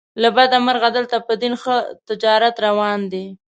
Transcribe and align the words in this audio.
له 0.21 0.29
بده 0.37 0.57
مرغه 0.65 0.89
دلته 0.97 1.15
په 1.27 1.33
دین 1.41 1.53
ښه 1.61 1.75
تجارت 2.07 2.55
روان 2.67 2.99
دی. 3.13 3.25